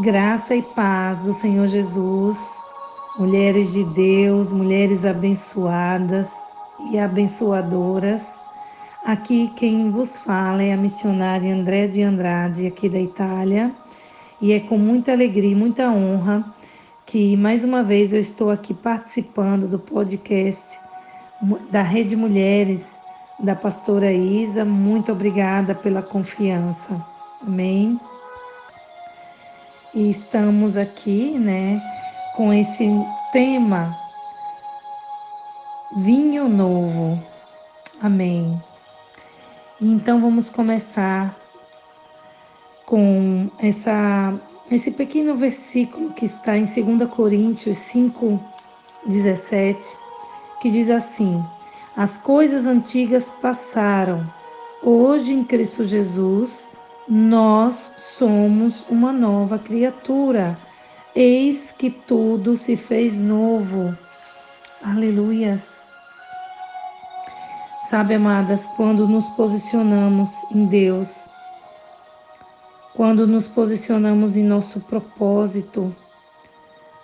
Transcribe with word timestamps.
Graça 0.00 0.56
e 0.56 0.62
paz 0.62 1.18
do 1.18 1.34
Senhor 1.34 1.66
Jesus, 1.66 2.38
mulheres 3.18 3.74
de 3.74 3.84
Deus, 3.84 4.50
mulheres 4.50 5.04
abençoadas 5.04 6.30
e 6.90 6.98
abençoadoras. 6.98 8.22
Aqui 9.04 9.52
quem 9.54 9.90
vos 9.90 10.16
fala 10.16 10.62
é 10.62 10.72
a 10.72 10.78
missionária 10.78 11.54
André 11.54 11.88
de 11.88 12.00
Andrade, 12.00 12.66
aqui 12.66 12.88
da 12.88 12.98
Itália, 12.98 13.70
e 14.40 14.52
é 14.52 14.60
com 14.60 14.78
muita 14.78 15.12
alegria 15.12 15.50
e 15.50 15.54
muita 15.54 15.90
honra 15.90 16.42
que 17.04 17.36
mais 17.36 17.62
uma 17.62 17.82
vez 17.82 18.14
eu 18.14 18.20
estou 18.20 18.50
aqui 18.50 18.72
participando 18.72 19.68
do 19.68 19.78
podcast 19.78 20.80
da 21.70 21.82
Rede 21.82 22.16
Mulheres 22.16 22.86
da 23.38 23.54
pastora 23.54 24.10
Isa. 24.10 24.64
Muito 24.64 25.12
obrigada 25.12 25.74
pela 25.74 26.00
confiança. 26.00 27.04
Amém. 27.46 28.00
E 29.94 30.08
estamos 30.08 30.76
aqui, 30.76 31.38
né, 31.38 31.78
com 32.34 32.52
esse 32.52 32.88
tema 33.30 33.94
vinho 35.96 36.48
novo. 36.48 37.22
Amém. 38.00 38.58
Então 39.78 40.18
vamos 40.18 40.48
começar 40.48 41.36
com 42.86 43.50
essa 43.58 44.32
esse 44.70 44.90
pequeno 44.90 45.34
versículo 45.34 46.14
que 46.14 46.24
está 46.24 46.56
em 46.56 46.64
2 46.64 47.10
Coríntios 47.10 47.76
5, 47.76 48.40
17, 49.04 49.78
que 50.62 50.70
diz 50.70 50.88
assim: 50.88 51.44
As 51.94 52.16
coisas 52.16 52.64
antigas 52.64 53.26
passaram, 53.42 54.26
hoje 54.82 55.34
em 55.34 55.44
Cristo 55.44 55.86
Jesus 55.86 56.71
nós 57.08 57.90
somos 58.18 58.88
uma 58.88 59.12
nova 59.12 59.58
criatura. 59.58 60.56
Eis 61.14 61.72
que 61.72 61.90
tudo 61.90 62.56
se 62.56 62.76
fez 62.76 63.18
novo. 63.18 63.96
Aleluias. 64.82 65.76
Sabe, 67.90 68.14
amadas, 68.14 68.66
quando 68.76 69.06
nos 69.06 69.28
posicionamos 69.30 70.30
em 70.50 70.64
Deus, 70.66 71.20
quando 72.94 73.26
nos 73.26 73.46
posicionamos 73.46 74.36
em 74.36 74.44
nosso 74.44 74.80
propósito, 74.80 75.94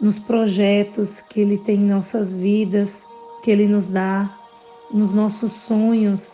nos 0.00 0.18
projetos 0.18 1.20
que 1.20 1.40
Ele 1.40 1.58
tem 1.58 1.76
em 1.76 1.88
nossas 1.88 2.36
vidas, 2.36 3.04
que 3.44 3.50
Ele 3.50 3.68
nos 3.68 3.86
dá, 3.88 4.28
nos 4.90 5.12
nossos 5.12 5.52
sonhos, 5.52 6.32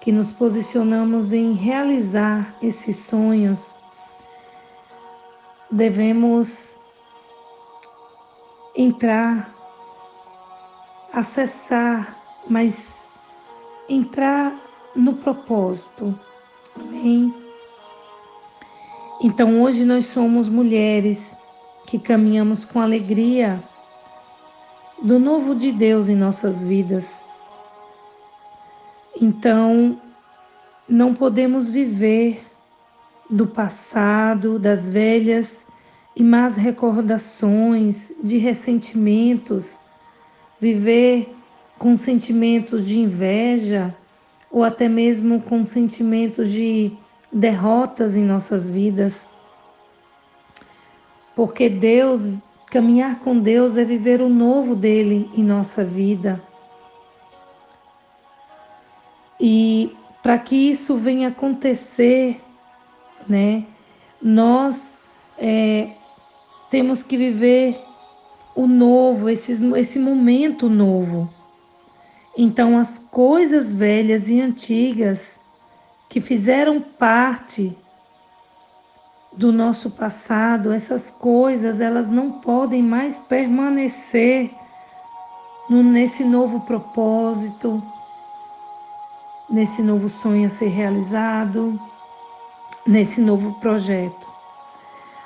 que 0.00 0.10
nos 0.10 0.32
posicionamos 0.32 1.32
em 1.32 1.52
realizar 1.52 2.54
esses 2.62 2.96
sonhos, 2.96 3.70
devemos 5.70 6.74
entrar, 8.74 9.54
acessar, 11.12 12.16
mas 12.48 13.00
entrar 13.88 14.54
no 14.96 15.14
propósito. 15.14 16.18
Amém? 16.76 17.34
Então 19.22 19.60
hoje 19.60 19.84
nós 19.84 20.06
somos 20.06 20.48
mulheres 20.48 21.36
que 21.86 21.98
caminhamos 21.98 22.64
com 22.64 22.80
alegria 22.80 23.62
do 25.02 25.18
novo 25.18 25.54
de 25.54 25.72
Deus 25.72 26.08
em 26.08 26.16
nossas 26.16 26.64
vidas. 26.64 27.20
Então 29.20 30.00
não 30.88 31.14
podemos 31.14 31.68
viver 31.68 32.42
do 33.28 33.46
passado, 33.46 34.58
das 34.58 34.88
velhas 34.88 35.58
e 36.16 36.24
más 36.24 36.56
recordações, 36.56 38.10
de 38.24 38.38
ressentimentos, 38.38 39.76
viver 40.58 41.34
com 41.78 41.96
sentimentos 41.96 42.86
de 42.86 42.98
inveja 42.98 43.94
ou 44.50 44.64
até 44.64 44.88
mesmo 44.88 45.40
com 45.40 45.66
sentimentos 45.66 46.50
de 46.50 46.90
derrotas 47.30 48.16
em 48.16 48.24
nossas 48.24 48.70
vidas. 48.70 49.20
Porque 51.36 51.68
Deus, 51.68 52.26
caminhar 52.70 53.20
com 53.20 53.38
Deus 53.38 53.76
é 53.76 53.84
viver 53.84 54.22
o 54.22 54.30
novo 54.30 54.74
dele 54.74 55.30
em 55.36 55.44
nossa 55.44 55.84
vida. 55.84 56.40
E 59.40 59.96
para 60.22 60.38
que 60.38 60.54
isso 60.54 60.96
venha 60.96 61.28
acontecer, 61.28 62.40
né, 63.26 63.64
nós 64.20 64.98
é, 65.38 65.92
temos 66.70 67.02
que 67.02 67.16
viver 67.16 67.80
o 68.54 68.66
novo, 68.66 69.30
esse, 69.30 69.52
esse 69.76 69.98
momento 69.98 70.68
novo. 70.68 71.32
Então, 72.36 72.78
as 72.78 72.98
coisas 72.98 73.72
velhas 73.72 74.28
e 74.28 74.40
antigas 74.40 75.38
que 76.08 76.20
fizeram 76.20 76.80
parte 76.80 77.76
do 79.32 79.52
nosso 79.52 79.90
passado, 79.90 80.72
essas 80.72 81.10
coisas, 81.10 81.80
elas 81.80 82.10
não 82.10 82.32
podem 82.32 82.82
mais 82.82 83.18
permanecer 83.18 84.50
nesse 85.70 86.24
novo 86.24 86.60
propósito, 86.60 87.82
nesse 89.50 89.82
novo 89.82 90.08
sonho 90.08 90.46
a 90.46 90.50
ser 90.50 90.68
realizado, 90.68 91.78
nesse 92.86 93.20
novo 93.20 93.54
projeto. 93.60 94.28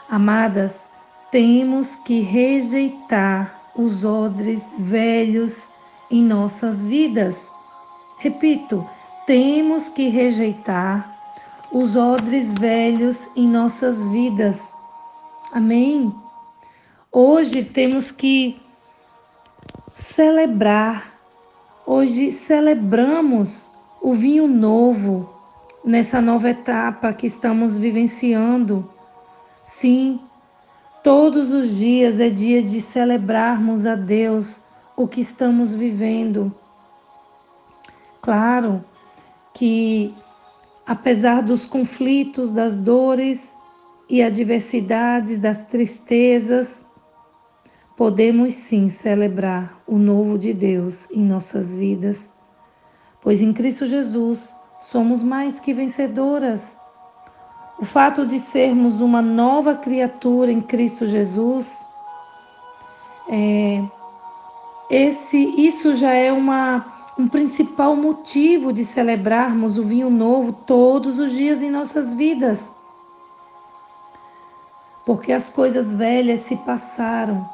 Amadas, 0.09 0.89
temos 1.31 1.97
que 1.97 2.21
rejeitar 2.21 3.61
os 3.77 4.05
odres 4.05 4.73
velhos 4.79 5.69
em 6.11 6.23
nossas 6.23 6.87
vidas. 6.87 7.51
Repito, 8.19 8.89
temos 9.27 9.89
que 9.89 10.09
rejeitar 10.09 11.13
os 11.73 11.97
odres 11.97 12.53
velhos 12.53 13.21
em 13.35 13.49
nossas 13.49 13.99
vidas. 14.11 14.73
Amém? 15.53 16.15
Hoje 17.11 17.65
temos 17.65 18.11
que 18.11 18.61
celebrar, 19.97 21.15
hoje 21.87 22.31
celebramos 22.31 23.74
o 24.05 24.13
vinho 24.13 24.47
novo 24.47 25.27
nessa 25.83 26.21
nova 26.21 26.51
etapa 26.51 27.11
que 27.15 27.27
estamos 27.27 27.79
vivenciando. 27.79 28.87
Sim, 29.65 30.21
todos 31.03 31.51
os 31.51 31.75
dias 31.75 32.21
é 32.21 32.29
dia 32.29 32.63
de 32.63 32.83
celebrarmos 32.83 33.87
a 33.87 33.95
Deus 33.95 34.61
o 34.95 35.09
que 35.09 35.23
estamos 35.23 35.75
vivendo. 35.75 36.55
Claro, 38.21 38.85
que, 39.55 40.13
apesar 40.87 41.41
dos 41.41 41.65
conflitos, 41.65 42.51
das 42.51 42.77
dores 42.77 43.55
e 44.07 44.23
adversidades, 44.23 45.39
das 45.39 45.65
tristezas, 45.65 46.79
podemos 47.97 48.53
sim 48.53 48.91
celebrar 48.91 49.83
o 49.87 49.97
novo 49.97 50.37
de 50.37 50.53
Deus 50.53 51.11
em 51.11 51.23
nossas 51.25 51.75
vidas, 51.75 52.29
pois 53.25 53.43
em 53.43 53.53
Cristo 53.53 53.87
Jesus 53.87 54.55
somos 54.83 55.23
mais 55.23 55.59
que 55.59 55.73
vencedoras. 55.75 56.77
O 57.79 57.85
fato 57.85 58.25
de 58.25 58.39
sermos 58.39 59.01
uma 59.01 59.21
nova 59.21 59.75
criatura 59.75 60.53
em 60.53 60.61
Cristo 60.61 61.07
Jesus, 61.07 61.83
é, 63.29 63.83
esse, 64.89 65.39
isso 65.39 65.95
já 65.97 66.13
é 66.13 66.31
uma 66.31 66.95
um 67.17 67.29
principal 67.29 67.95
motivo 67.95 68.73
de 68.73 68.85
celebrarmos 68.85 69.79
o 69.79 69.85
vinho 69.85 70.11
novo 70.11 70.53
todos 70.53 71.19
os 71.19 71.31
dias 71.31 71.63
em 71.63 71.71
nossas 71.71 72.13
vidas. 72.13 72.69
Porque 75.07 75.33
as 75.33 75.49
coisas 75.49 75.95
velhas 75.95 76.41
se 76.41 76.57
passaram. 76.57 77.49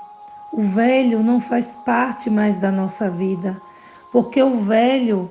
O 0.52 0.62
velho 0.62 1.23
não 1.23 1.40
faz 1.40 1.76
parte 1.84 2.31
mais 2.31 2.56
da 2.56 2.70
nossa 2.73 3.11
vida, 3.11 3.61
porque 4.11 4.43
o 4.43 4.61
velho 4.61 5.31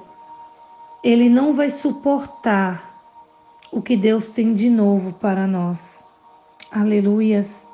ele 1.04 1.30
não 1.30 1.54
vai 1.54 1.70
suportar 1.70 2.90
o 3.72 3.82
que 3.82 3.96
Deus 3.96 4.32
tem 4.32 4.54
de 4.54 4.70
novo 4.70 5.14
para 5.14 5.48
nós. 5.48 6.04
Aleluias. 6.72 7.66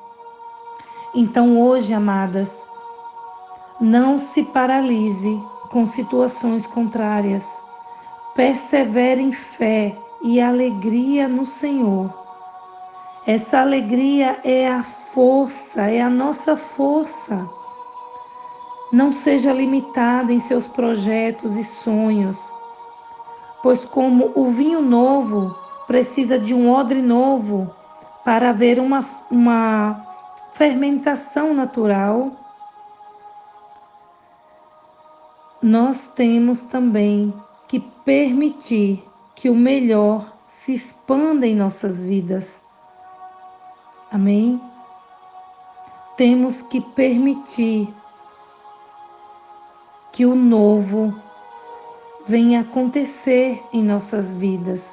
Então 1.14 1.60
hoje, 1.60 1.92
amadas, 1.92 2.62
não 3.80 4.16
se 4.16 4.42
paralise 4.42 5.38
com 5.70 5.86
situações 5.86 6.66
contrárias. 6.66 7.44
Persevere 8.34 9.22
em 9.22 9.32
fé 9.32 9.96
e 10.22 10.40
alegria 10.40 11.26
no 11.26 11.44
Senhor. 11.44 12.12
Essa 13.26 13.60
alegria 13.60 14.38
é 14.44 14.68
a 14.68 14.82
força, 14.82 15.82
é 15.82 16.00
a 16.00 16.08
nossa 16.08 16.56
força. 16.56 17.48
Não 18.92 19.12
seja 19.12 19.52
limitada 19.52 20.32
em 20.32 20.38
seus 20.38 20.68
projetos 20.68 21.56
e 21.56 21.64
sonhos, 21.64 22.38
pois, 23.62 23.84
como 23.84 24.32
o 24.34 24.50
vinho 24.50 24.80
novo 24.80 25.56
precisa 25.86 26.38
de 26.38 26.52
um 26.52 26.70
odre 26.70 27.00
novo 27.00 27.74
para 28.24 28.50
haver 28.50 28.78
uma, 28.78 29.04
uma 29.30 30.04
fermentação 30.54 31.54
natural, 31.54 32.32
nós 35.62 36.08
temos 36.08 36.62
também 36.62 37.32
que 37.68 37.80
permitir 37.80 39.04
que 39.34 39.50
o 39.50 39.54
melhor 39.54 40.32
se 40.48 40.74
expanda 40.74 41.46
em 41.46 41.54
nossas 41.54 42.02
vidas. 42.02 42.60
Amém? 44.10 44.60
Temos 46.16 46.62
que 46.62 46.80
permitir 46.80 47.92
que 50.12 50.24
o 50.24 50.34
novo 50.34 51.14
venha 52.26 52.60
acontecer 52.60 53.62
em 53.72 53.82
nossas 53.82 54.34
vidas, 54.34 54.84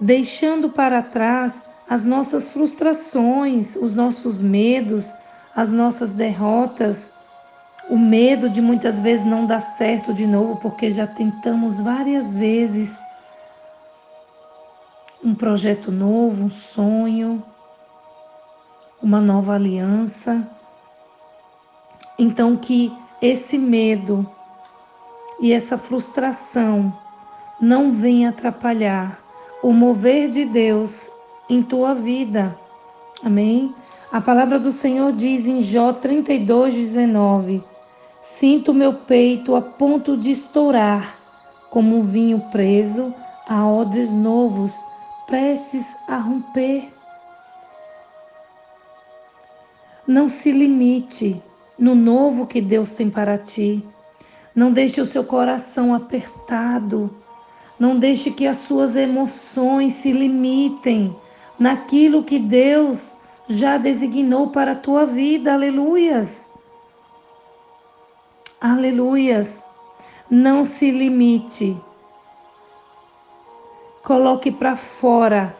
deixando 0.00 0.70
para 0.70 1.02
trás 1.02 1.62
as 1.88 2.04
nossas 2.04 2.48
frustrações, 2.48 3.76
os 3.76 3.94
nossos 3.94 4.40
medos, 4.40 5.12
as 5.54 5.70
nossas 5.70 6.12
derrotas, 6.12 7.10
o 7.88 7.98
medo 7.98 8.48
de 8.48 8.60
muitas 8.60 9.00
vezes 9.00 9.26
não 9.26 9.44
dar 9.44 9.60
certo 9.60 10.14
de 10.14 10.26
novo, 10.26 10.56
porque 10.60 10.92
já 10.92 11.06
tentamos 11.06 11.80
várias 11.80 12.34
vezes 12.34 12.96
um 15.22 15.34
projeto 15.34 15.92
novo, 15.92 16.44
um 16.44 16.50
sonho, 16.50 17.42
uma 19.02 19.20
nova 19.20 19.54
aliança. 19.54 20.46
Então, 22.18 22.56
que 22.56 22.92
esse 23.20 23.58
medo 23.58 24.28
e 25.40 25.52
essa 25.52 25.78
frustração 25.78 26.92
não 27.60 27.92
venha 27.92 28.28
atrapalhar 28.28 29.18
o 29.62 29.72
mover 29.72 30.28
de 30.28 30.44
Deus 30.44 31.10
em 31.48 31.62
tua 31.62 31.94
vida. 31.94 32.56
Amém? 33.22 33.74
A 34.12 34.20
palavra 34.20 34.58
do 34.58 34.72
Senhor 34.72 35.12
diz 35.12 35.46
em 35.46 35.62
Jó 35.62 35.92
32, 35.92 36.74
19: 36.74 37.62
Sinto 38.22 38.74
meu 38.74 38.94
peito 38.94 39.54
a 39.54 39.62
ponto 39.62 40.16
de 40.16 40.30
estourar, 40.30 41.16
como 41.70 41.98
um 41.98 42.02
vinho 42.02 42.40
preso 42.50 43.14
a 43.46 43.66
odres 43.66 44.10
novos, 44.10 44.74
prestes 45.26 45.86
a 46.08 46.16
romper. 46.16 46.88
Não 50.06 50.28
se 50.28 50.50
limite 50.50 51.40
no 51.78 51.94
novo 51.94 52.46
que 52.46 52.60
Deus 52.60 52.90
tem 52.90 53.08
para 53.08 53.38
ti. 53.38 53.84
Não 54.54 54.72
deixe 54.72 55.00
o 55.00 55.06
seu 55.06 55.24
coração 55.24 55.94
apertado. 55.94 57.10
Não 57.78 57.98
deixe 57.98 58.30
que 58.30 58.46
as 58.46 58.58
suas 58.58 58.96
emoções 58.96 59.94
se 59.94 60.12
limitem 60.12 61.16
naquilo 61.58 62.22
que 62.22 62.38
Deus 62.38 63.14
já 63.48 63.78
designou 63.78 64.50
para 64.50 64.72
a 64.72 64.76
tua 64.76 65.06
vida. 65.06 65.52
Aleluias. 65.52 66.46
Aleluias. 68.60 69.62
Não 70.30 70.64
se 70.64 70.90
limite. 70.90 71.76
Coloque 74.02 74.50
para 74.50 74.76
fora 74.76 75.56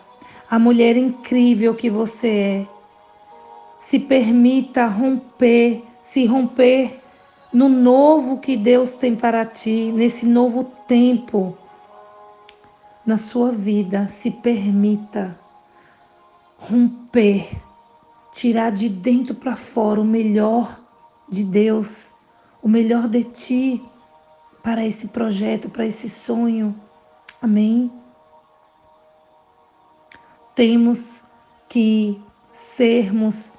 a 0.50 0.58
mulher 0.58 0.96
incrível 0.96 1.74
que 1.74 1.88
você 1.88 2.28
é. 2.28 2.66
Se 3.80 3.98
permita 3.98 4.86
romper, 4.86 5.84
se 6.04 6.26
romper 6.26 6.99
no 7.52 7.68
novo 7.68 8.38
que 8.38 8.56
Deus 8.56 8.92
tem 8.92 9.16
para 9.16 9.44
ti, 9.44 9.90
nesse 9.92 10.24
novo 10.24 10.64
tempo 10.86 11.56
na 13.04 13.18
sua 13.18 13.50
vida. 13.50 14.08
Se 14.08 14.30
permita 14.30 15.38
romper, 16.58 17.60
tirar 18.32 18.70
de 18.70 18.88
dentro 18.88 19.34
para 19.34 19.56
fora 19.56 20.00
o 20.00 20.04
melhor 20.04 20.78
de 21.28 21.42
Deus, 21.42 22.10
o 22.62 22.68
melhor 22.68 23.08
de 23.08 23.24
ti 23.24 23.82
para 24.62 24.84
esse 24.84 25.08
projeto, 25.08 25.68
para 25.68 25.86
esse 25.86 26.08
sonho. 26.08 26.74
Amém? 27.42 27.90
Temos 30.54 31.20
que 31.68 32.20
sermos 32.52 33.50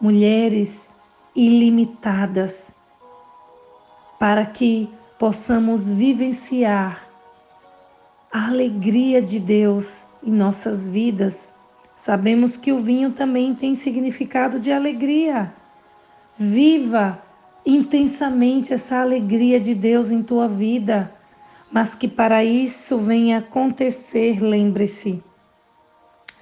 mulheres 0.00 0.88
ilimitadas 1.34 2.70
para 4.22 4.46
que 4.46 4.88
possamos 5.18 5.92
vivenciar 5.92 7.08
a 8.30 8.46
alegria 8.46 9.20
de 9.20 9.40
Deus 9.40 9.98
em 10.22 10.30
nossas 10.30 10.88
vidas 10.88 11.52
Sabemos 12.02 12.56
que 12.56 12.72
o 12.72 12.82
vinho 12.82 13.12
também 13.12 13.54
tem 13.54 13.76
significado 13.76 14.58
de 14.58 14.72
alegria. 14.72 15.54
Viva 16.36 17.22
intensamente 17.64 18.74
essa 18.74 18.96
alegria 18.96 19.60
de 19.60 19.72
Deus 19.72 20.10
em 20.10 20.20
tua 20.20 20.48
vida, 20.48 21.14
mas 21.70 21.94
que 21.94 22.08
para 22.08 22.42
isso 22.42 22.98
venha 22.98 23.38
acontecer, 23.38 24.42
lembre-se, 24.42 25.22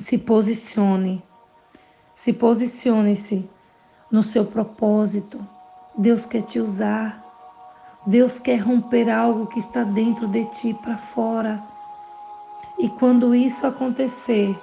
se 0.01 0.17
posicione, 0.17 1.23
se 2.15 2.33
posicione-se 2.33 3.47
no 4.11 4.23
seu 4.23 4.47
propósito. 4.47 5.47
Deus 5.95 6.25
quer 6.25 6.41
te 6.41 6.59
usar. 6.59 7.30
Deus 8.07 8.39
quer 8.39 8.57
romper 8.57 9.11
algo 9.11 9.47
que 9.47 9.59
está 9.59 9.85
dentro 9.85 10.27
de 10.27 10.45
ti 10.47 10.73
para 10.73 10.97
fora. 10.97 11.63
E 12.79 12.89
quando 12.89 13.35
isso 13.35 13.67
acontecer, 13.67 14.59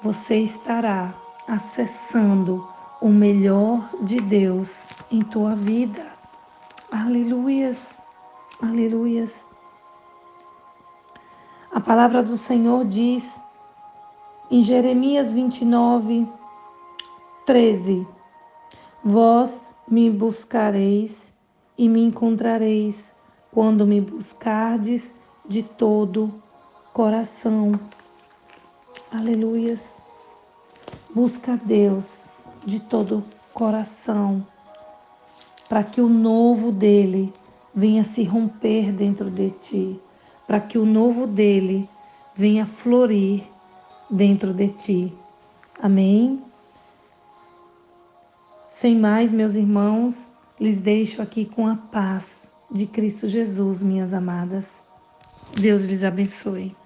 você 0.00 0.36
estará 0.36 1.12
acessando 1.48 2.66
o 3.00 3.08
melhor 3.08 3.88
de 4.00 4.20
Deus 4.20 4.84
em 5.10 5.22
tua 5.22 5.56
vida. 5.56 6.06
Aleluias, 6.90 7.84
aleluias. 8.62 9.44
A 11.72 11.80
palavra 11.80 12.22
do 12.22 12.36
Senhor 12.36 12.84
diz 12.84 13.34
em 14.48 14.62
Jeremias 14.62 15.32
29, 15.32 16.28
13: 17.44 18.06
Vós 19.04 19.72
me 19.88 20.08
buscareis 20.10 21.30
e 21.78 21.88
me 21.88 22.02
encontrareis 22.02 23.12
quando 23.50 23.86
me 23.86 24.00
buscardes 24.00 25.14
de 25.48 25.62
todo 25.62 26.32
coração. 26.92 27.78
Aleluias. 29.10 29.82
Busca 31.14 31.56
Deus 31.56 32.24
de 32.64 32.80
todo 32.80 33.24
coração, 33.54 34.46
para 35.68 35.82
que 35.82 36.00
o 36.00 36.08
novo 36.08 36.70
dele 36.70 37.32
venha 37.74 38.04
se 38.04 38.22
romper 38.24 38.92
dentro 38.92 39.30
de 39.30 39.50
ti, 39.50 40.00
para 40.46 40.60
que 40.60 40.76
o 40.76 40.84
novo 40.84 41.26
dele 41.26 41.88
venha 42.34 42.66
florir 42.66 43.44
dentro 44.10 44.52
de 44.52 44.68
ti. 44.68 45.12
Amém? 45.80 46.42
Sem 48.68 48.98
mais, 48.98 49.32
meus 49.32 49.54
irmãos, 49.54 50.28
lhes 50.60 50.80
deixo 50.80 51.22
aqui 51.22 51.46
com 51.46 51.66
a 51.66 51.76
paz 51.76 52.46
de 52.70 52.86
Cristo 52.86 53.28
Jesus, 53.28 53.82
minhas 53.82 54.12
amadas. 54.12 54.82
Deus 55.58 55.84
lhes 55.84 56.04
abençoe. 56.04 56.76